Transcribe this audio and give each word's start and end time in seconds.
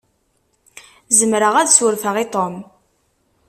Zemreɣ 1.17 1.55
ad 1.57 1.69
surfeɣ 1.71 2.15
i 2.23 2.25
Tom. 2.33 2.55